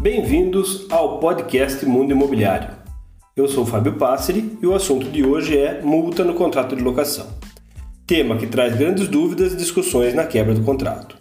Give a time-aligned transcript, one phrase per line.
[0.00, 2.70] Bem-vindos ao podcast Mundo Imobiliário.
[3.36, 7.26] Eu sou Fábio Passeri e o assunto de hoje é multa no contrato de locação.
[8.06, 11.16] Tema que traz grandes dúvidas e discussões na quebra do contrato.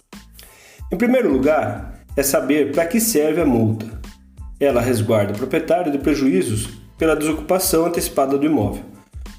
[0.91, 3.87] Em primeiro lugar, é saber para que serve a multa.
[4.59, 6.69] Ela resguarda o proprietário de prejuízos
[6.99, 8.83] pela desocupação antecipada do imóvel,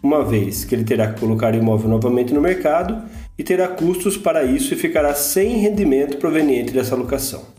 [0.02, 3.04] uma vez que ele terá que colocar o imóvel novamente no mercado
[3.38, 7.56] e terá custos para isso e ficará sem rendimento proveniente dessa locação.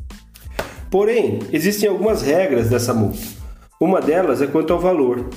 [0.91, 3.19] Porém, existem algumas regras dessa multa.
[3.79, 5.29] Uma delas é quanto ao valor.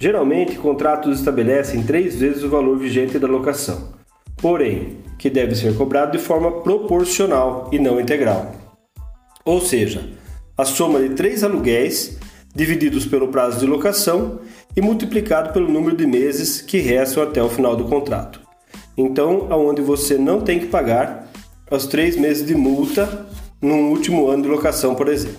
[0.00, 3.94] Geralmente, contratos estabelecem três vezes o valor vigente da locação,
[4.36, 8.52] porém, que deve ser cobrado de forma proporcional e não integral.
[9.44, 10.10] Ou seja,
[10.58, 12.18] a soma de três aluguéis
[12.54, 14.40] divididos pelo prazo de locação
[14.76, 18.40] e multiplicado pelo número de meses que restam até o final do contrato.
[18.96, 21.30] Então, aonde você não tem que pagar
[21.70, 23.26] os três meses de multa
[23.64, 25.38] no último ano de locação, por exemplo.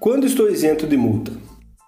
[0.00, 1.32] Quando estou isento de multa?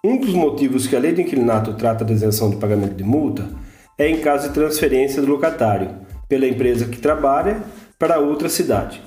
[0.05, 3.49] Um dos motivos que a lei do inquilinato trata da isenção de pagamento de multa
[3.97, 5.89] é em caso de transferência do locatário
[6.27, 7.63] pela empresa que trabalha
[7.97, 9.01] para outra cidade.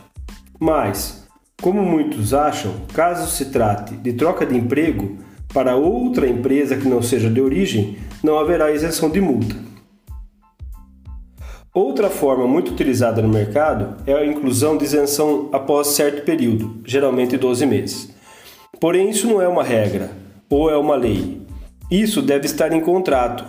[0.58, 1.28] Mas,
[1.62, 5.16] como muitos acham, caso se trate de troca de emprego
[5.54, 9.54] para outra empresa que não seja de origem, não haverá isenção de multa.
[11.74, 17.38] Outra forma muito utilizada no mercado é a inclusão de isenção após certo período, geralmente
[17.38, 18.10] 12 meses.
[18.78, 20.10] Porém, isso não é uma regra
[20.50, 21.40] ou é uma lei.
[21.90, 23.42] Isso deve estar em contrato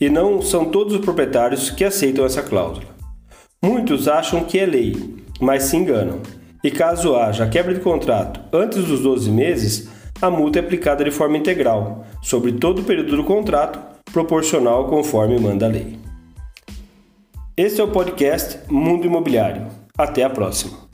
[0.00, 2.86] e não são todos os proprietários que aceitam essa cláusula.
[3.62, 6.20] Muitos acham que é lei, mas se enganam.
[6.64, 9.90] E caso haja quebra de contrato antes dos 12 meses,
[10.22, 13.78] a multa é aplicada de forma integral, sobre todo o período do contrato,
[14.10, 16.07] proporcional conforme manda a lei.
[17.58, 19.66] Este é o podcast Mundo Imobiliário.
[19.98, 20.87] Até a próxima.